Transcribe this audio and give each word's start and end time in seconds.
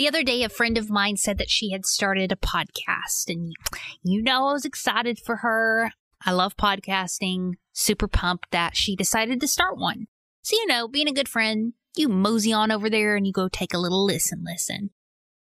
The 0.00 0.08
other 0.08 0.22
day, 0.22 0.42
a 0.44 0.48
friend 0.48 0.78
of 0.78 0.88
mine 0.88 1.18
said 1.18 1.36
that 1.36 1.50
she 1.50 1.72
had 1.72 1.84
started 1.84 2.32
a 2.32 2.36
podcast, 2.36 3.28
and 3.28 3.54
you 4.02 4.22
know, 4.22 4.46
I 4.46 4.52
was 4.54 4.64
excited 4.64 5.18
for 5.18 5.36
her. 5.36 5.92
I 6.24 6.32
love 6.32 6.56
podcasting, 6.56 7.56
super 7.74 8.08
pumped 8.08 8.50
that 8.50 8.78
she 8.78 8.96
decided 8.96 9.42
to 9.42 9.46
start 9.46 9.76
one. 9.76 10.06
So, 10.40 10.56
you 10.56 10.66
know, 10.66 10.88
being 10.88 11.06
a 11.06 11.12
good 11.12 11.28
friend, 11.28 11.74
you 11.94 12.08
mosey 12.08 12.50
on 12.50 12.72
over 12.72 12.88
there 12.88 13.14
and 13.14 13.26
you 13.26 13.32
go 13.34 13.50
take 13.50 13.74
a 13.74 13.78
little 13.78 14.02
listen, 14.02 14.42
listen. 14.42 14.88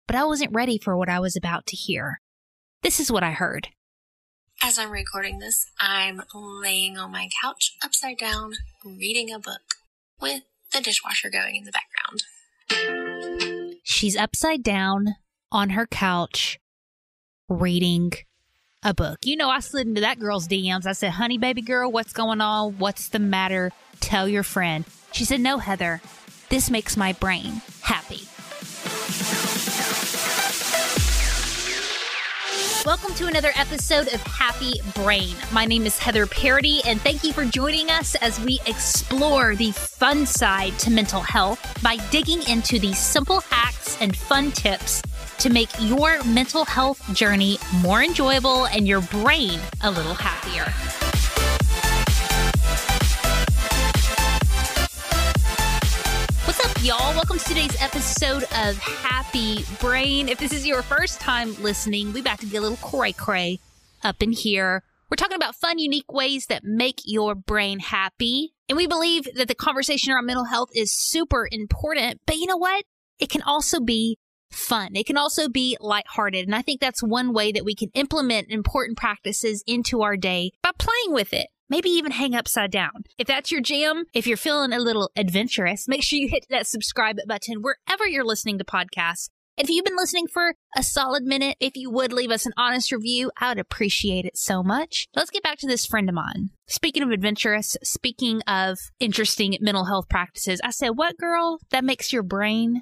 But 0.08 0.18
I 0.18 0.26
wasn't 0.26 0.52
ready 0.54 0.78
for 0.78 0.98
what 0.98 1.08
I 1.08 1.22
was 1.22 1.38
about 1.38 1.66
to 1.68 1.78
hear. 1.78 2.20
This 2.82 3.00
is 3.00 3.10
what 3.10 3.24
I 3.24 3.32
heard. 3.32 3.70
As 4.62 4.78
I'm 4.78 4.92
recording 4.92 5.40
this, 5.40 5.72
I'm 5.80 6.22
laying 6.34 6.98
on 6.98 7.14
my 7.14 7.30
couch 7.42 7.78
upside 7.82 8.18
down, 8.18 8.56
reading 8.84 9.32
a 9.32 9.40
book 9.40 9.62
with 10.20 10.42
the 10.74 10.82
dishwasher 10.82 11.30
going 11.30 11.56
in 11.56 11.64
the 11.64 11.72
background. 11.72 13.03
She's 13.84 14.16
upside 14.16 14.64
down 14.64 15.16
on 15.52 15.72
her 15.72 15.86
couch 15.86 16.58
reading 17.50 18.14
a 18.82 18.94
book. 18.94 19.20
You 19.24 19.36
know, 19.36 19.50
I 19.50 19.60
slid 19.60 19.88
into 19.88 20.02
that 20.02 20.20
girl's 20.20 20.48
DMs. 20.48 20.86
I 20.86 20.94
said, 20.94 21.12
honey, 21.12 21.38
baby 21.38 21.62
girl, 21.62 21.92
what's 21.92 22.14
going 22.14 22.42
on? 22.42 22.80
What's 22.80 23.10
the 23.10 23.20
matter? 23.20 23.72
Tell 24.00 24.28
your 24.28 24.44
friend. 24.44 24.86
She 25.12 25.26
said, 25.26 25.42
no, 25.42 25.58
Heather, 25.58 26.02
this 26.50 26.70
makes 26.70 26.98
my 26.98 27.14
brain 27.14 27.62
happy. 27.82 28.24
Welcome 32.86 33.14
to 33.14 33.28
another 33.28 33.52
episode 33.56 34.14
of 34.14 34.22
Happy 34.24 34.74
Brain. 34.94 35.38
My 35.54 35.64
name 35.64 35.86
is 35.86 35.98
Heather 35.98 36.26
Parady, 36.26 36.82
and 36.86 37.00
thank 37.00 37.24
you 37.24 37.32
for 37.32 37.46
joining 37.46 37.90
us 37.90 38.16
as 38.16 38.42
we 38.42 38.60
explore 38.66 39.56
the 39.56 39.72
fun 39.72 40.26
side 40.26 40.78
to 40.80 40.92
mental 40.92 41.22
health 41.22 41.82
by 41.82 41.96
digging 42.12 42.44
into 42.50 42.80
the 42.80 42.92
simple 42.92 43.40
hacks 43.40 43.98
and 44.02 44.14
fun 44.14 44.52
tips 44.52 45.02
to 45.38 45.50
make 45.50 45.70
your 45.80 46.22
mental 46.26 46.66
health 46.66 47.02
journey 47.14 47.58
more 47.82 48.04
enjoyable 48.04 48.66
and 48.66 48.86
your 48.86 49.00
brain 49.00 49.62
a 49.84 49.90
little 49.90 50.16
happier. 50.16 51.03
Welcome 57.34 57.56
to 57.56 57.62
today's 57.62 57.82
episode 57.82 58.44
of 58.44 58.78
Happy 58.78 59.66
Brain. 59.80 60.30
If 60.30 60.38
this 60.38 60.54
is 60.54 60.68
your 60.68 60.84
first 60.84 61.20
time 61.20 61.60
listening, 61.64 62.14
we 62.14 62.20
about 62.20 62.40
to 62.42 62.46
get 62.46 62.60
a 62.60 62.62
little 62.62 62.78
cray 62.78 63.12
cray 63.12 63.60
up 64.04 64.22
in 64.22 64.34
here. 64.34 64.84
We're 65.10 65.16
talking 65.16 65.36
about 65.36 65.56
fun, 65.56 65.80
unique 65.80 66.14
ways 66.14 66.46
that 66.46 66.64
make 66.64 67.02
your 67.06 67.34
brain 67.34 67.80
happy. 67.80 68.54
And 68.70 68.76
we 68.76 68.86
believe 68.86 69.28
that 69.34 69.48
the 69.48 69.56
conversation 69.56 70.14
around 70.14 70.28
mental 70.28 70.46
health 70.46 70.70
is 70.76 70.96
super 70.96 71.50
important. 71.52 72.22
But 72.28 72.36
you 72.36 72.46
know 72.46 72.58
what? 72.58 72.86
It 73.18 73.32
can 73.32 73.42
also 73.42 73.80
be 73.80 74.20
fun. 74.52 74.90
It 74.94 75.08
can 75.08 75.18
also 75.18 75.50
be 75.50 75.76
lighthearted. 75.80 76.46
And 76.46 76.54
I 76.54 76.62
think 76.62 76.82
that's 76.82 77.02
one 77.02 77.34
way 77.34 77.52
that 77.52 77.66
we 77.66 77.74
can 77.74 77.90
implement 77.96 78.52
important 78.52 78.96
practices 78.96 79.64
into 79.66 80.04
our 80.04 80.18
day 80.18 80.52
by 80.62 80.70
playing 80.78 81.14
with 81.16 81.34
it 81.34 81.48
maybe 81.70 81.90
even 81.90 82.12
hang 82.12 82.36
upside 82.36 82.72
down. 82.72 83.04
If 83.18 83.28
that's 83.28 83.52
your 83.52 83.62
jam, 83.62 84.06
if 84.14 84.28
you're 84.28 84.38
feeling 84.38 84.74
a 84.74 84.80
little 84.80 85.12
adventurous, 85.16 85.88
make 85.88 86.04
sure 86.04 86.20
you 86.20 86.28
hit 86.28 86.46
that 86.50 86.68
subscribe 86.68 87.18
button 87.28 87.62
wherever 87.62 88.08
you're 88.08 88.26
listening 88.26 88.58
to 88.58 88.66
podcasts. 88.66 89.30
If 89.56 89.70
you've 89.70 89.86
been 89.86 89.96
listening 89.96 90.26
for 90.28 90.56
a 90.76 90.82
solid 90.82 91.24
minute, 91.24 91.58
if 91.60 91.76
you 91.76 91.92
would 91.92 92.12
leave 92.12 92.32
us 92.32 92.48
an 92.48 92.54
honest 92.58 92.92
review, 92.92 93.30
I 93.40 93.50
would 93.50 93.60
appreciate 93.60 94.26
it 94.26 94.36
so 94.36 94.64
much. 94.64 95.08
Let's 95.16 95.30
get 95.30 95.44
back 95.44 95.60
to 95.60 95.68
this 95.68 95.86
friend 95.86 96.10
of 96.10 96.16
mine. 96.16 96.50
Speaking 96.68 97.04
of 97.04 97.12
adventurous, 97.12 97.78
speaking 97.84 98.42
of 98.48 98.80
interesting 99.00 99.56
mental 99.62 99.86
health 99.86 100.10
practices, 100.10 100.60
I 100.64 100.72
said, 100.72 100.90
What 100.90 101.18
girl? 101.18 101.60
That 101.70 101.84
makes 101.84 102.12
your 102.12 102.24
brain 102.24 102.82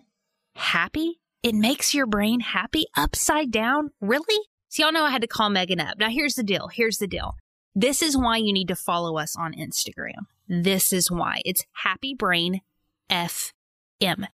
happy? 0.56 1.20
It 1.44 1.56
makes 1.56 1.94
your 1.94 2.06
brain 2.06 2.40
happy 2.40 2.86
upside 2.96 3.52
down? 3.52 3.90
Really? 4.00 4.46
So, 4.70 4.84
y'all 4.84 4.94
know 4.94 5.04
I 5.04 5.12
had 5.12 5.24
to 5.24 5.28
call 5.28 5.50
Megan 5.50 5.82
up. 5.82 5.98
Now, 6.00 6.10
here's 6.10 6.36
the 6.36 6.44
deal. 6.44 6.70
Here's 6.70 7.00
the 7.00 7.08
deal. 7.08 7.36
This 7.74 8.02
is 8.02 8.18
why 8.18 8.38
you 8.38 8.52
need 8.52 8.68
to 8.68 8.76
follow 8.76 9.18
us 9.18 9.36
on 9.38 9.54
Instagram. 9.54 10.26
This 10.48 10.92
is 10.92 11.10
why 11.10 11.42
it's 11.46 11.66
Happy 11.84 12.14
Brain 12.14 12.62
FM. 13.10 14.28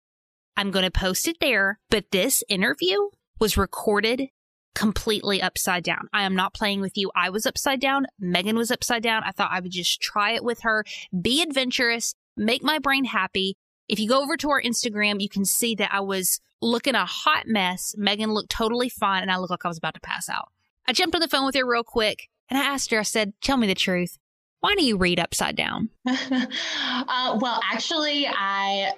I'm 0.57 0.71
going 0.71 0.85
to 0.85 0.91
post 0.91 1.27
it 1.27 1.39
there, 1.41 1.81
but 1.91 2.13
this 2.13 2.45
interview 2.49 2.97
was 3.41 3.57
recorded 3.57 4.29
completely 4.75 5.43
upside 5.43 5.83
down. 5.83 6.09
I 6.13 6.23
am 6.23 6.37
not 6.37 6.55
playing 6.55 6.81
with 6.81 6.97
you. 6.97 7.11
I 7.17 7.31
was 7.31 7.47
upside 7.47 7.81
down. 7.81 8.07
Megan 8.19 8.57
was 8.57 8.71
upside 8.71 9.03
down. 9.03 9.23
I 9.25 9.33
thought 9.33 9.51
I 9.53 9.61
would 9.61 9.73
just 9.73 10.01
try 10.01 10.33
it 10.33 10.45
with 10.45 10.61
her, 10.63 10.85
be 11.21 11.43
adventurous, 11.43 12.15
make 12.37 12.63
my 12.63 12.79
brain 12.79 13.05
happy. 13.05 13.57
If 13.89 13.99
you 13.99 14.09
go 14.09 14.23
over 14.23 14.37
to 14.39 14.51
our 14.51 14.63
Instagram, 14.63 15.21
you 15.21 15.29
can 15.29 15.45
see 15.45 15.75
that 15.77 15.93
I 15.93 16.01
was 16.01 16.41
looking 16.63 16.95
a 16.95 17.05
hot 17.05 17.47
mess. 17.47 17.95
Megan 17.97 18.33
looked 18.33 18.51
totally 18.51 18.89
fine, 18.89 19.23
and 19.23 19.31
I 19.31 19.37
looked 19.37 19.51
like 19.51 19.65
I 19.65 19.69
was 19.69 19.79
about 19.79 19.95
to 19.95 20.01
pass 20.01 20.29
out. 20.29 20.49
I 20.87 20.93
jumped 20.93 21.15
on 21.15 21.21
the 21.21 21.29
phone 21.29 21.47
with 21.47 21.55
her 21.55 21.67
real 21.67 21.85
quick. 21.85 22.29
And 22.51 22.59
I 22.59 22.65
asked 22.65 22.91
her, 22.91 22.99
I 22.99 23.03
said, 23.03 23.33
tell 23.43 23.57
me 23.57 23.67
the 23.67 23.75
truth. 23.75 24.19
Why 24.61 24.75
do 24.75 24.85
you 24.85 24.97
read 24.97 25.21
upside 25.21 25.57
down? 25.57 25.91
uh, 26.07 27.39
well, 27.41 27.61
actually, 27.71 28.27
I 28.27 28.93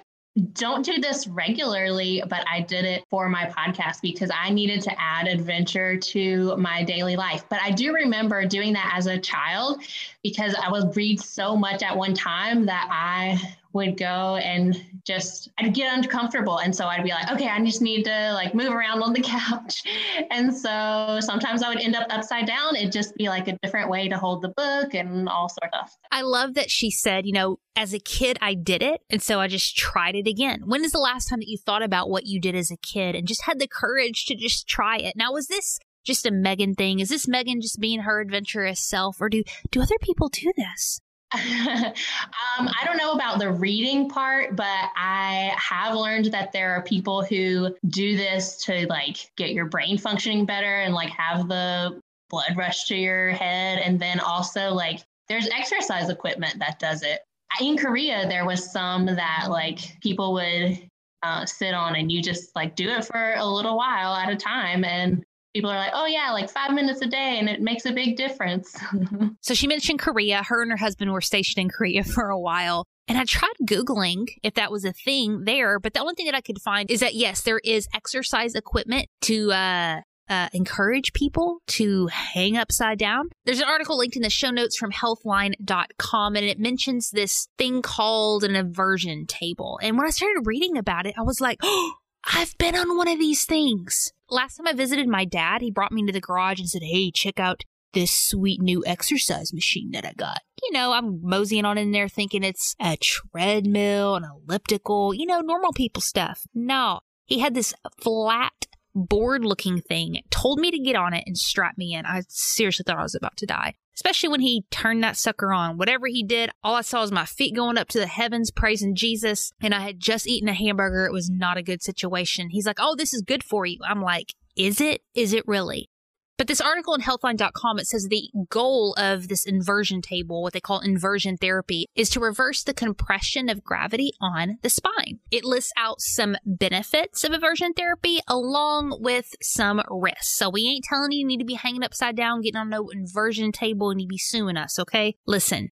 don't 0.53 0.85
do 0.85 0.99
this 0.99 1.27
regularly, 1.27 2.23
but 2.29 2.45
I 2.49 2.61
did 2.61 2.85
it 2.85 3.03
for 3.09 3.27
my 3.27 3.45
podcast 3.45 4.01
because 4.01 4.29
I 4.33 4.49
needed 4.49 4.81
to 4.83 5.01
add 5.01 5.27
adventure 5.27 5.97
to 5.97 6.55
my 6.57 6.83
daily 6.83 7.15
life. 7.15 7.43
But 7.49 7.59
I 7.61 7.71
do 7.71 7.93
remember 7.93 8.45
doing 8.45 8.73
that 8.73 8.93
as 8.95 9.07
a 9.07 9.17
child 9.17 9.81
because 10.23 10.55
I 10.55 10.71
would 10.71 10.95
read 10.95 11.19
so 11.19 11.55
much 11.55 11.81
at 11.81 11.95
one 11.95 12.13
time 12.13 12.65
that 12.67 12.87
I 12.91 13.55
would 13.77 13.97
go 13.97 14.35
and 14.35 14.79
just 15.05 15.49
I'd 15.57 15.73
get 15.73 15.95
uncomfortable. 15.95 16.59
And 16.59 16.75
so 16.75 16.85
I'd 16.85 17.03
be 17.03 17.09
like 17.09 17.31
okay 17.31 17.47
I 17.47 17.63
just 17.63 17.81
need 17.81 18.03
to 18.03 18.33
like 18.33 18.53
move 18.53 18.73
around 18.73 19.01
on 19.01 19.13
the 19.13 19.21
couch. 19.47 19.83
And 20.29 20.55
so 20.55 21.19
sometimes 21.21 21.63
I 21.63 21.69
would 21.69 21.79
end 21.79 21.95
up 21.95 22.07
upside 22.09 22.45
down. 22.45 22.75
It'd 22.75 22.91
just 22.91 23.15
be 23.15 23.29
like 23.29 23.47
a 23.47 23.57
different 23.63 23.89
way 23.89 24.09
to 24.09 24.17
hold 24.17 24.41
the 24.41 24.49
book 24.49 24.93
and 24.93 25.29
all 25.29 25.49
sort 25.49 25.73
of 25.73 25.89
I 26.11 26.21
love 26.21 26.55
that 26.55 26.69
she 26.69 26.91
said 26.91 27.25
you 27.25 27.33
know 27.33 27.59
as 27.75 27.93
a 27.93 27.99
kid 27.99 28.37
I 28.41 28.53
did 28.53 28.83
it. 28.83 29.01
And 29.09 29.21
so 29.21 29.39
I 29.39 29.47
just 29.47 29.77
tried 29.77 30.15
it 30.15 30.27
again. 30.27 30.63
When 30.65 30.83
is 30.83 30.91
the 30.91 30.99
last 30.99 31.29
time 31.29 31.39
that 31.39 31.47
you 31.47 31.57
thought 31.57 31.83
about 31.83 32.09
what 32.09 32.25
you 32.25 32.41
did 32.41 32.55
as 32.55 32.71
a 32.71 32.77
kid 32.77 33.15
and 33.15 33.27
just 33.27 33.43
had 33.43 33.59
the 33.59 33.67
courage 33.67 34.25
to 34.25 34.35
just 34.35 34.67
try 34.67 34.97
it? 34.97 35.15
Now 35.15 35.31
was 35.31 35.47
this 35.47 35.79
just 36.07 36.25
a 36.25 36.31
Megan 36.31 36.73
thing? 36.73 36.99
Is 36.99 37.09
this 37.09 37.27
Megan 37.27 37.61
just 37.61 37.79
being 37.79 37.99
her 37.99 38.21
adventurous 38.21 38.79
self, 38.79 39.17
or 39.19 39.29
do 39.29 39.43
do 39.69 39.81
other 39.81 39.97
people 40.01 40.29
do 40.29 40.51
this? 40.55 41.01
um, 41.33 42.69
I 42.69 42.83
don't 42.85 42.95
know 42.95 43.11
about 43.11 43.39
the 43.39 43.51
reading 43.51 44.07
part, 44.07 44.55
but 44.55 44.89
I 44.95 45.53
have 45.57 45.93
learned 45.93 46.25
that 46.25 46.53
there 46.53 46.71
are 46.71 46.81
people 46.83 47.21
who 47.21 47.75
do 47.87 48.15
this 48.15 48.63
to 48.63 48.87
like 48.87 49.29
get 49.35 49.51
your 49.51 49.65
brain 49.65 49.97
functioning 49.97 50.45
better 50.45 50.81
and 50.81 50.93
like 50.93 51.09
have 51.09 51.49
the 51.49 51.99
blood 52.29 52.55
rush 52.55 52.85
to 52.85 52.95
your 52.95 53.31
head. 53.31 53.79
And 53.79 53.99
then 53.99 54.21
also 54.21 54.73
like 54.73 55.01
there's 55.27 55.49
exercise 55.49 56.09
equipment 56.09 56.59
that 56.59 56.79
does 56.79 57.03
it. 57.03 57.19
In 57.59 57.77
Korea, 57.77 58.27
there 58.27 58.45
was 58.45 58.71
some 58.71 59.05
that 59.05 59.47
like 59.49 59.99
people 60.01 60.31
would 60.33 60.79
uh, 61.23 61.45
sit 61.45 61.73
on 61.73 61.95
and 61.95 62.09
you 62.09 62.21
just 62.21 62.55
like 62.55 62.75
do 62.75 62.87
it 62.89 63.03
for 63.03 63.33
a 63.35 63.45
little 63.45 63.75
while 63.75 64.13
at 64.13 64.29
a 64.29 64.35
time. 64.35 64.85
And 64.85 65.25
people 65.57 65.71
are 65.71 65.77
like, 65.77 65.93
oh, 65.95 66.05
yeah, 66.05 66.31
like 66.31 66.51
five 66.51 66.71
minutes 66.71 67.01
a 67.01 67.07
day, 67.07 67.37
and 67.39 67.49
it 67.49 67.61
makes 67.61 67.85
a 67.87 67.91
big 67.91 68.15
difference. 68.15 68.77
so 69.41 69.55
she 69.55 69.65
mentioned 69.65 69.97
Korea. 69.97 70.43
Her 70.43 70.61
and 70.61 70.69
her 70.69 70.77
husband 70.77 71.11
were 71.11 71.21
stationed 71.21 71.63
in 71.63 71.69
Korea 71.69 72.03
for 72.15 72.29
a 72.29 72.39
while. 72.39 72.85
And 73.07 73.17
I 73.17 73.23
tried 73.23 73.53
Googling 73.65 74.27
if 74.43 74.53
that 74.53 74.71
was 74.71 74.85
a 74.85 74.93
thing 74.93 75.45
there, 75.45 75.79
but 75.79 75.93
the 75.93 76.01
only 76.01 76.13
thing 76.13 76.27
that 76.27 76.35
I 76.35 76.41
could 76.41 76.61
find 76.61 76.91
is 76.91 76.99
that 76.99 77.15
yes, 77.15 77.41
there 77.41 77.59
is 77.63 77.87
exercise 77.95 78.53
equipment 78.53 79.07
to 79.21 79.51
uh, 79.51 80.01
uh, 80.29 80.49
encourage 80.53 81.13
people 81.13 81.59
to 81.67 82.07
hang 82.07 82.57
upside 82.57 82.99
down. 82.99 83.29
There's 83.45 83.61
an 83.61 83.67
article 83.67 83.97
linked 83.97 84.17
in 84.17 84.23
the 84.23 84.29
show 84.29 84.51
notes 84.51 84.77
from 84.77 84.91
healthline.com 84.91 86.35
and 86.35 86.45
it 86.45 86.59
mentions 86.59 87.09
this 87.09 87.47
thing 87.57 87.81
called 87.81 88.43
an 88.43 88.57
inversion 88.57 89.25
table. 89.25 89.79
And 89.81 89.97
when 89.97 90.05
I 90.05 90.11
started 90.11 90.41
reading 90.45 90.77
about 90.77 91.05
it, 91.05 91.15
I 91.17 91.23
was 91.23 91.39
like, 91.39 91.59
oh, 91.63 91.93
I've 92.25 92.57
been 92.57 92.75
on 92.75 92.97
one 92.97 93.07
of 93.07 93.19
these 93.19 93.45
things. 93.45 94.11
Last 94.29 94.57
time 94.57 94.67
I 94.67 94.73
visited 94.73 95.07
my 95.07 95.23
dad, 95.23 95.61
he 95.61 95.71
brought 95.71 95.91
me 95.91 96.01
into 96.01 96.13
the 96.13 96.19
garage 96.19 96.59
and 96.59 96.69
said, 96.69 96.83
Hey, 96.83 97.11
check 97.11 97.39
out 97.39 97.63
this 97.93 98.11
sweet 98.11 98.61
new 98.61 98.83
exercise 98.85 99.53
machine 99.53 99.91
that 99.91 100.05
I 100.05 100.13
got. 100.13 100.39
You 100.61 100.73
know, 100.73 100.91
I'm 100.91 101.21
moseying 101.21 101.65
on 101.65 101.77
in 101.77 101.91
there 101.91 102.09
thinking 102.09 102.43
it's 102.43 102.75
a 102.81 102.97
treadmill, 102.97 104.15
an 104.15 104.25
elliptical, 104.25 105.13
you 105.13 105.25
know, 105.25 105.39
normal 105.39 105.71
people 105.71 106.01
stuff. 106.01 106.43
No, 106.53 106.99
he 107.25 107.39
had 107.39 107.53
this 107.53 107.73
flat 108.01 108.67
board 109.05 109.45
looking 109.45 109.81
thing, 109.81 110.21
told 110.31 110.59
me 110.59 110.71
to 110.71 110.79
get 110.79 110.95
on 110.95 111.13
it 111.13 111.23
and 111.25 111.37
strap 111.37 111.77
me 111.77 111.93
in. 111.93 112.05
I 112.05 112.23
seriously 112.27 112.83
thought 112.85 112.99
I 112.99 113.03
was 113.03 113.15
about 113.15 113.37
to 113.37 113.45
die 113.45 113.75
especially 113.97 114.29
when 114.29 114.41
he 114.41 114.63
turned 114.69 115.03
that 115.03 115.17
sucker 115.17 115.51
on. 115.51 115.75
Whatever 115.75 116.05
he 116.05 116.23
did, 116.23 116.51
all 116.63 116.75
I 116.75 116.81
saw 116.81 117.01
was 117.01 117.11
my 117.11 117.25
feet 117.25 117.55
going 117.55 117.79
up 117.79 117.87
to 117.89 117.99
the 117.99 118.05
heavens 118.05 118.51
praising 118.51 118.95
Jesus. 118.95 119.51
And 119.59 119.73
I 119.73 119.79
had 119.79 119.99
just 119.99 120.27
eaten 120.27 120.47
a 120.47 120.53
hamburger. 120.53 121.07
It 121.07 121.11
was 121.11 121.31
not 121.31 121.57
a 121.57 121.63
good 121.63 121.81
situation. 121.81 122.49
He's 122.51 122.67
like, 122.67 122.77
Oh, 122.79 122.95
this 122.95 123.11
is 123.11 123.23
good 123.23 123.43
for 123.43 123.65
you. 123.65 123.79
I'm 123.83 124.03
like, 124.03 124.35
Is 124.55 124.79
it? 124.79 125.01
Is 125.15 125.33
it 125.33 125.47
really? 125.47 125.89
But 126.37 126.47
this 126.47 126.61
article 126.61 126.93
in 126.93 127.01
healthline.com, 127.01 127.79
it 127.79 127.87
says 127.87 128.07
the 128.09 128.29
goal 128.49 128.93
of 128.95 129.27
this 129.27 129.43
inversion 129.43 130.03
table, 130.03 130.43
what 130.43 130.53
they 130.53 130.59
call 130.59 130.79
inversion 130.79 131.35
therapy, 131.35 131.87
is 131.95 132.11
to 132.11 132.19
reverse 132.19 132.63
the 132.63 132.75
compression 132.75 133.49
of 133.49 133.63
gravity 133.63 134.11
on 134.21 134.59
the 134.61 134.69
spine. 134.69 135.19
It 135.31 135.43
lists 135.43 135.71
out 135.75 135.99
some 135.99 136.37
benefits 136.45 137.23
of 137.23 137.33
inversion 137.33 137.73
therapy 137.73 138.19
along 138.27 138.97
with 139.01 139.33
some 139.41 139.81
risks. 139.89 140.37
So 140.37 140.49
we 140.49 140.67
ain't 140.67 140.83
telling 140.83 141.11
you 141.11 141.19
you 141.19 141.25
need 141.25 141.39
to 141.39 141.45
be 141.45 141.55
hanging 141.55 141.83
upside 141.83 142.15
down, 142.15 142.41
getting 142.41 142.57
on 142.59 142.69
no 142.69 142.89
inversion 142.89 143.51
table 143.51 143.89
and 143.89 143.99
you 143.99 144.07
be 144.07 144.19
suing 144.19 144.57
us, 144.57 144.77
okay? 144.77 145.15
Listen, 145.25 145.69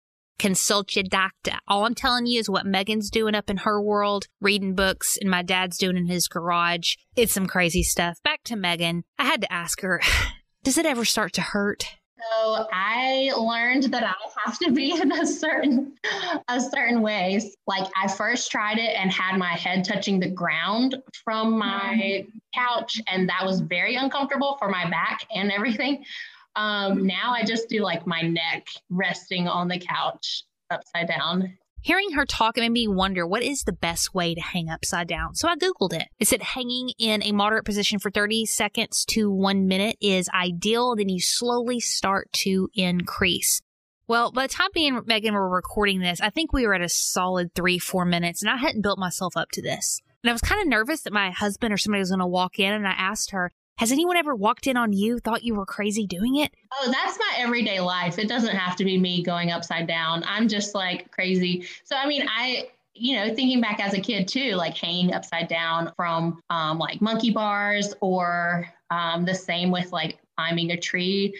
consult 0.40 0.96
your 0.96 1.04
doctor. 1.04 1.58
All 1.68 1.84
I'm 1.84 1.94
telling 1.94 2.26
you 2.26 2.40
is 2.40 2.50
what 2.50 2.66
Megan's 2.66 3.10
doing 3.10 3.36
up 3.36 3.48
in 3.48 3.58
her 3.58 3.80
world, 3.80 4.26
reading 4.40 4.74
books, 4.74 5.16
and 5.20 5.30
my 5.30 5.42
dad's 5.42 5.78
doing 5.78 5.96
in 5.96 6.06
his 6.06 6.26
garage. 6.26 6.94
It's 7.14 7.32
some 7.32 7.46
crazy 7.46 7.84
stuff. 7.84 8.20
Back 8.24 8.42
to 8.44 8.56
Megan. 8.56 9.04
I 9.18 9.24
had 9.24 9.40
to 9.42 9.52
ask 9.52 9.80
her, 9.82 10.00
does 10.64 10.78
it 10.78 10.86
ever 10.86 11.04
start 11.04 11.32
to 11.34 11.40
hurt? 11.40 11.86
So 12.32 12.66
I 12.72 13.30
learned 13.36 13.84
that 13.84 14.02
I 14.02 14.14
have 14.44 14.58
to 14.58 14.72
be 14.72 14.90
in 15.00 15.12
a 15.12 15.26
certain 15.26 15.94
a 16.48 16.60
certain 16.60 17.00
ways. 17.00 17.56
Like 17.66 17.88
I 17.96 18.08
first 18.08 18.50
tried 18.50 18.78
it 18.78 18.96
and 18.96 19.12
had 19.12 19.38
my 19.38 19.52
head 19.52 19.84
touching 19.84 20.18
the 20.18 20.28
ground 20.28 21.00
from 21.24 21.58
my 21.58 22.26
couch, 22.54 23.00
and 23.08 23.28
that 23.28 23.44
was 23.44 23.60
very 23.60 23.94
uncomfortable 23.96 24.56
for 24.58 24.68
my 24.68 24.88
back 24.90 25.24
and 25.34 25.52
everything. 25.52 26.04
Um, 26.56 27.06
now 27.06 27.32
I 27.32 27.44
just 27.44 27.68
do 27.68 27.82
like 27.82 28.06
my 28.06 28.22
neck 28.22 28.66
resting 28.90 29.46
on 29.46 29.68
the 29.68 29.78
couch 29.78 30.42
upside 30.70 31.08
down. 31.08 31.56
Hearing 31.80 32.12
her 32.12 32.26
talk 32.26 32.56
made 32.56 32.70
me 32.70 32.88
wonder 32.88 33.26
what 33.26 33.42
is 33.42 33.62
the 33.62 33.72
best 33.72 34.12
way 34.14 34.34
to 34.34 34.40
hang 34.40 34.68
upside 34.68 35.08
down. 35.08 35.34
So 35.34 35.48
I 35.48 35.56
Googled 35.56 35.92
it. 35.92 36.08
It 36.18 36.28
said 36.28 36.42
hanging 36.42 36.90
in 36.98 37.22
a 37.22 37.32
moderate 37.32 37.64
position 37.64 37.98
for 37.98 38.10
30 38.10 38.46
seconds 38.46 39.04
to 39.10 39.30
one 39.30 39.68
minute 39.68 39.96
is 40.00 40.28
ideal. 40.34 40.96
Then 40.96 41.08
you 41.08 41.20
slowly 41.20 41.80
start 41.80 42.32
to 42.34 42.68
increase. 42.74 43.60
Well, 44.08 44.32
by 44.32 44.46
the 44.46 44.52
time 44.52 44.70
me 44.74 44.88
and 44.88 45.06
Megan 45.06 45.34
were 45.34 45.48
recording 45.48 46.00
this, 46.00 46.20
I 46.20 46.30
think 46.30 46.52
we 46.52 46.66
were 46.66 46.74
at 46.74 46.80
a 46.80 46.88
solid 46.88 47.54
three, 47.54 47.78
four 47.78 48.04
minutes, 48.04 48.42
and 48.42 48.50
I 48.50 48.56
hadn't 48.56 48.82
built 48.82 48.98
myself 48.98 49.36
up 49.36 49.50
to 49.52 49.62
this. 49.62 50.00
And 50.22 50.30
I 50.30 50.32
was 50.32 50.40
kind 50.40 50.60
of 50.60 50.66
nervous 50.66 51.02
that 51.02 51.12
my 51.12 51.30
husband 51.30 51.72
or 51.72 51.76
somebody 51.76 52.00
was 52.00 52.10
going 52.10 52.20
to 52.20 52.26
walk 52.26 52.58
in, 52.58 52.72
and 52.72 52.88
I 52.88 52.92
asked 52.92 53.30
her, 53.32 53.52
has 53.78 53.92
anyone 53.92 54.16
ever 54.16 54.34
walked 54.34 54.66
in 54.66 54.76
on 54.76 54.92
you, 54.92 55.20
thought 55.20 55.44
you 55.44 55.54
were 55.54 55.64
crazy 55.64 56.06
doing 56.06 56.36
it? 56.36 56.52
Oh, 56.72 56.90
that's 56.90 57.18
my 57.18 57.34
everyday 57.38 57.78
life. 57.78 58.18
It 58.18 58.28
doesn't 58.28 58.54
have 58.54 58.74
to 58.76 58.84
be 58.84 58.98
me 58.98 59.22
going 59.22 59.52
upside 59.52 59.86
down. 59.86 60.24
I'm 60.26 60.48
just 60.48 60.74
like 60.74 61.10
crazy. 61.12 61.64
So, 61.84 61.96
I 61.96 62.06
mean, 62.06 62.28
I, 62.28 62.70
you 62.94 63.16
know, 63.16 63.32
thinking 63.32 63.60
back 63.60 63.78
as 63.80 63.94
a 63.94 64.00
kid 64.00 64.26
too, 64.26 64.56
like 64.56 64.76
hanging 64.76 65.14
upside 65.14 65.46
down 65.46 65.92
from 65.96 66.40
um, 66.50 66.78
like 66.78 67.00
monkey 67.00 67.30
bars 67.30 67.94
or 68.00 68.68
um, 68.90 69.24
the 69.24 69.34
same 69.34 69.70
with 69.70 69.92
like 69.92 70.18
climbing 70.36 70.72
a 70.72 70.76
tree. 70.76 71.34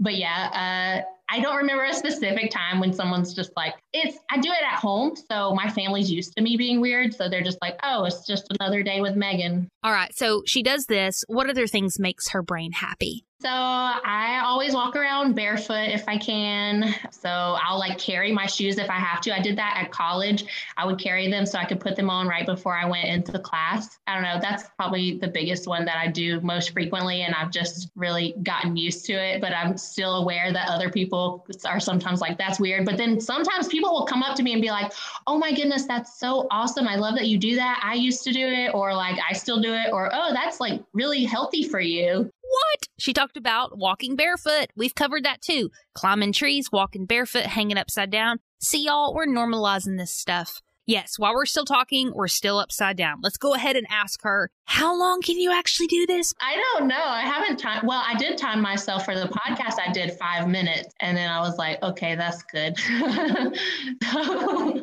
But 0.00 0.16
yeah, 0.16 1.04
uh, 1.06 1.13
I 1.30 1.40
don't 1.40 1.56
remember 1.56 1.84
a 1.84 1.94
specific 1.94 2.50
time 2.50 2.80
when 2.80 2.92
someone's 2.92 3.34
just 3.34 3.50
like, 3.56 3.74
it's, 3.92 4.18
I 4.30 4.38
do 4.38 4.50
it 4.50 4.62
at 4.62 4.78
home. 4.78 5.14
So 5.16 5.54
my 5.54 5.70
family's 5.70 6.10
used 6.10 6.36
to 6.36 6.42
me 6.42 6.56
being 6.56 6.80
weird. 6.80 7.14
So 7.14 7.28
they're 7.28 7.42
just 7.42 7.58
like, 7.62 7.78
oh, 7.82 8.04
it's 8.04 8.26
just 8.26 8.46
another 8.60 8.82
day 8.82 9.00
with 9.00 9.16
Megan. 9.16 9.68
All 9.82 9.92
right. 9.92 10.14
So 10.16 10.42
she 10.46 10.62
does 10.62 10.86
this. 10.86 11.24
What 11.26 11.48
other 11.48 11.66
things 11.66 11.98
makes 11.98 12.30
her 12.30 12.42
brain 12.42 12.72
happy? 12.72 13.24
So 13.44 13.50
I 13.50 14.40
always 14.42 14.72
walk 14.72 14.96
around 14.96 15.34
barefoot 15.34 15.90
if 15.90 16.08
I 16.08 16.16
can. 16.16 16.94
So 17.10 17.28
I'll 17.28 17.78
like 17.78 17.98
carry 17.98 18.32
my 18.32 18.46
shoes 18.46 18.78
if 18.78 18.88
I 18.88 18.94
have 18.94 19.20
to. 19.20 19.36
I 19.36 19.40
did 19.42 19.58
that 19.58 19.76
at 19.76 19.92
college. 19.92 20.46
I 20.78 20.86
would 20.86 20.98
carry 20.98 21.30
them 21.30 21.44
so 21.44 21.58
I 21.58 21.66
could 21.66 21.78
put 21.78 21.94
them 21.94 22.08
on 22.08 22.26
right 22.26 22.46
before 22.46 22.74
I 22.74 22.86
went 22.86 23.04
into 23.04 23.38
class. 23.38 23.98
I 24.06 24.14
don't 24.14 24.22
know. 24.22 24.38
That's 24.40 24.70
probably 24.78 25.18
the 25.18 25.28
biggest 25.28 25.66
one 25.66 25.84
that 25.84 25.98
I 25.98 26.08
do 26.08 26.40
most 26.40 26.70
frequently. 26.70 27.20
And 27.20 27.34
I've 27.34 27.50
just 27.50 27.90
really 27.96 28.34
gotten 28.44 28.78
used 28.78 29.04
to 29.06 29.12
it. 29.12 29.42
But 29.42 29.52
I'm 29.52 29.76
still 29.76 30.14
aware 30.16 30.50
that 30.50 30.70
other 30.70 30.88
people 30.88 31.46
are 31.66 31.80
sometimes 31.80 32.22
like, 32.22 32.38
that's 32.38 32.58
weird. 32.58 32.86
But 32.86 32.96
then 32.96 33.20
sometimes 33.20 33.68
people 33.68 33.92
will 33.92 34.06
come 34.06 34.22
up 34.22 34.36
to 34.36 34.42
me 34.42 34.54
and 34.54 34.62
be 34.62 34.70
like, 34.70 34.90
oh 35.26 35.36
my 35.36 35.52
goodness, 35.52 35.84
that's 35.84 36.18
so 36.18 36.46
awesome. 36.50 36.88
I 36.88 36.96
love 36.96 37.14
that 37.16 37.26
you 37.26 37.36
do 37.36 37.56
that. 37.56 37.78
I 37.84 37.92
used 37.92 38.24
to 38.24 38.32
do 38.32 38.46
it. 38.48 38.70
Or 38.72 38.94
like, 38.94 39.18
I 39.28 39.34
still 39.34 39.60
do 39.60 39.74
it. 39.74 39.92
Or, 39.92 40.08
oh, 40.14 40.32
that's 40.32 40.60
like 40.60 40.82
really 40.94 41.24
healthy 41.24 41.68
for 41.68 41.80
you. 41.80 42.32
What? 42.54 42.88
She 42.98 43.12
talked 43.12 43.36
about 43.36 43.76
walking 43.76 44.14
barefoot. 44.14 44.68
We've 44.76 44.94
covered 44.94 45.24
that 45.24 45.42
too. 45.42 45.70
Climbing 45.94 46.32
trees, 46.32 46.70
walking 46.70 47.04
barefoot, 47.04 47.46
hanging 47.46 47.76
upside 47.76 48.10
down. 48.10 48.38
See, 48.60 48.84
y'all, 48.84 49.12
we're 49.12 49.26
normalizing 49.26 49.98
this 49.98 50.16
stuff. 50.16 50.62
Yes, 50.86 51.18
while 51.18 51.32
we're 51.32 51.46
still 51.46 51.64
talking, 51.64 52.12
we're 52.14 52.28
still 52.28 52.58
upside 52.58 52.96
down. 52.96 53.16
Let's 53.22 53.38
go 53.38 53.54
ahead 53.54 53.74
and 53.74 53.86
ask 53.90 54.22
her, 54.22 54.50
how 54.66 54.96
long 54.96 55.20
can 55.22 55.36
you 55.38 55.50
actually 55.50 55.86
do 55.86 56.06
this? 56.06 56.32
I 56.40 56.56
don't 56.56 56.86
know. 56.86 57.02
I 57.02 57.22
haven't 57.22 57.56
time. 57.56 57.86
Well, 57.86 58.02
I 58.06 58.14
did 58.14 58.36
time 58.36 58.60
myself 58.60 59.04
for 59.04 59.14
the 59.14 59.26
podcast. 59.26 59.80
I 59.84 59.90
did 59.92 60.12
five 60.12 60.46
minutes 60.46 60.94
and 61.00 61.16
then 61.16 61.30
I 61.30 61.40
was 61.40 61.56
like, 61.56 61.82
okay, 61.82 62.14
that's 62.14 62.42
good. 62.44 62.76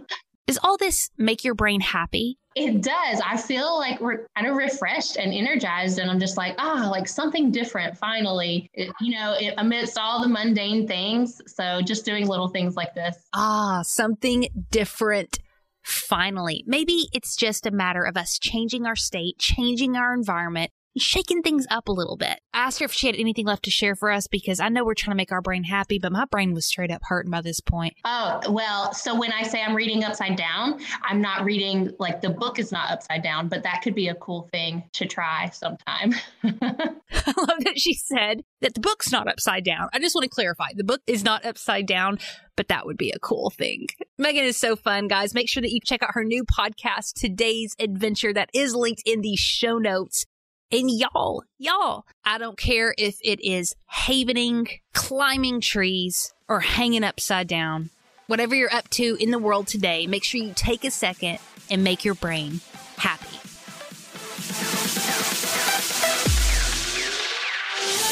Does 0.52 0.60
all 0.64 0.76
this 0.76 1.10
make 1.18 1.46
your 1.46 1.56
brain 1.56 1.80
happy? 1.80 2.38
It 2.58 2.82
does. 2.82 3.22
I 3.26 3.38
feel 3.38 3.80
like 3.80 4.02
we're 4.02 4.28
kind 4.36 4.48
of 4.48 4.58
refreshed 4.58 5.16
and 5.16 5.34
energized, 5.34 5.98
and 5.98 6.12
I'm 6.12 6.20
just 6.20 6.36
like, 6.36 6.56
ah, 6.58 6.88
oh, 6.88 6.92
like 6.92 7.08
something 7.08 7.52
different 7.52 7.98
finally, 7.98 8.70
it, 8.74 8.92
you 9.00 9.18
know, 9.18 9.34
it, 9.40 9.54
amidst 9.58 9.98
all 9.98 10.22
the 10.22 10.28
mundane 10.28 10.90
things. 10.90 11.42
So 11.48 11.80
just 11.82 12.04
doing 12.04 12.28
little 12.28 12.50
things 12.50 12.76
like 12.76 12.94
this. 12.94 13.16
Ah, 13.34 13.80
something 13.84 14.50
different. 14.70 15.40
Finally, 15.84 16.66
maybe 16.68 17.08
it's 17.14 17.38
just 17.38 17.66
a 17.66 17.72
matter 17.72 18.04
of 18.04 18.18
us 18.18 18.38
changing 18.38 18.86
our 18.86 18.98
state, 18.98 19.38
changing 19.40 19.96
our 19.96 20.14
environment, 20.14 20.70
shaking 20.98 21.42
things 21.42 21.66
up 21.70 21.88
a 21.88 21.92
little 21.92 22.18
bit. 22.18 22.40
I 22.54 22.66
asked 22.66 22.80
her 22.80 22.86
if 22.86 22.92
she 22.92 23.08
had 23.08 23.16
anything 23.16 23.46
left 23.46 23.64
to 23.64 23.72
share 23.72 23.96
for 23.96 24.12
us 24.12 24.28
because 24.28 24.60
I 24.60 24.70
know 24.70 24.84
we're 24.84 24.94
trying 24.94 25.14
to 25.14 25.18
make 25.18 25.32
our 25.32 25.42
brain 25.42 25.64
happy, 25.64 26.00
but 26.00 26.12
my 26.12 26.26
brain 26.26 26.54
was 26.54 26.66
straight 26.66 26.92
up 26.92 27.02
hurting 27.04 27.32
by 27.32 27.42
this 27.42 27.60
point. 27.60 27.94
Oh, 28.06 28.42
well, 28.50 28.94
so 28.94 29.18
when 29.18 29.32
I 29.32 29.44
say 29.44 29.62
I'm 29.62 29.76
reading 29.76 30.04
upside 30.04 30.36
down, 30.36 30.80
I'm 31.04 31.22
not 31.22 31.46
reading 31.46 31.92
like 32.00 32.22
the 32.22 32.30
book 32.30 32.60
is 32.60 32.72
not 32.72 32.92
upside 32.92 33.24
down, 33.24 33.48
but 33.48 33.64
that 33.64 33.82
could 33.84 33.96
be 33.96 34.10
a 34.10 34.16
cool 34.16 34.50
thing 34.52 34.84
to 34.94 35.06
try 35.06 35.50
sometime. 35.50 36.14
I 36.44 37.34
love 37.38 37.64
that 37.64 37.78
she 37.78 37.94
said 37.94 38.42
that 38.62 38.74
the 38.74 38.82
book's 38.82 39.12
not 39.12 39.28
upside 39.28 39.64
down. 39.64 39.90
I 39.94 40.00
just 40.00 40.16
want 40.16 40.24
to 40.24 40.30
clarify 40.30 40.68
the 40.76 40.84
book 40.84 41.02
is 41.08 41.24
not 41.24 41.46
upside 41.46 41.86
down, 41.86 42.20
but 42.56 42.68
that 42.68 42.86
would 42.86 42.98
be 42.98 43.12
a 43.12 43.20
cool 43.20 43.50
thing. 43.50 43.88
Megan 44.18 44.44
is 44.44 44.58
so 44.58 44.76
fun, 44.76 45.08
guys. 45.08 45.34
Make 45.34 45.50
sure 45.50 45.62
that 45.62 45.72
you 45.72 45.80
check 45.84 46.04
out 46.04 46.12
her 46.14 46.24
new 46.24 46.44
podcast, 46.44 47.14
Today's 47.16 47.76
Adventure, 47.80 48.34
that 48.34 48.50
is 48.54 48.76
linked 48.76 49.04
in 49.06 49.22
the 49.22 49.36
show 49.36 49.78
notes. 49.78 50.26
And 50.74 50.90
y'all, 50.90 51.44
y'all, 51.58 52.06
I 52.24 52.38
don't 52.38 52.58
care 52.58 52.96
if 52.98 53.18
it 53.26 53.42
is 53.44 53.76
havening, 53.88 54.68
climbing 54.94 55.60
trees, 55.60 56.34
or 56.48 56.62
hanging 56.62 57.04
upside 57.04 57.50
down. 57.50 57.90
Whatever 58.28 58.56
you're 58.56 58.74
up 58.74 58.90
to 58.92 59.18
in 59.20 59.32
the 59.32 59.40
world 59.40 59.68
today, 59.68 60.08
make 60.08 60.24
sure 60.24 60.40
you 60.40 60.54
take 60.56 60.86
a 60.86 60.92
second 60.92 61.40
and 61.70 61.84
make 61.84 62.06
your 62.06 62.16
brain 62.16 62.62
happy. 62.96 63.38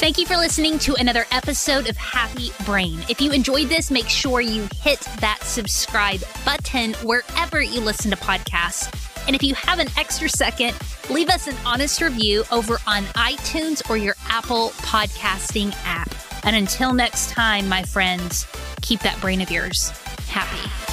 Thank 0.02 0.18
you 0.18 0.26
for 0.26 0.36
listening 0.36 0.80
to 0.80 0.96
another 0.96 1.26
episode 1.32 1.90
of 1.90 1.96
Happy 1.96 2.52
Brain. 2.66 3.00
If 3.08 3.22
you 3.22 3.32
enjoyed 3.32 3.70
this, 3.70 3.90
make 3.90 4.10
sure 4.10 4.42
you 4.42 4.68
hit 4.82 5.00
that 5.22 5.40
subscribe 5.44 6.22
button 6.44 6.94
wherever 7.06 7.62
you 7.62 7.80
listen 7.80 8.12
to 8.12 8.18
podcasts. 8.18 8.94
And 9.28 9.36
if 9.36 9.44
you 9.44 9.56
have 9.56 9.80
an 9.80 9.88
extra 9.98 10.28
second, 10.28 10.76
leave 11.10 11.30
us 11.30 11.48
an 11.48 11.56
honest 11.66 12.02
review 12.02 12.44
over 12.52 12.78
on 12.88 13.04
iTunes 13.16 13.88
or 13.90 13.98
your 13.98 14.16
Apple 14.28 14.70
podcasting 14.82 15.76
app. 15.86 16.14
And 16.46 16.56
until 16.56 16.94
next 16.94 17.30
time, 17.32 17.68
my 17.68 17.84
friends, 17.84 18.46
keep 18.82 19.02
that 19.02 19.20
brain 19.20 19.42
of 19.42 19.52
yours 19.52 19.92
happy. 20.30 20.89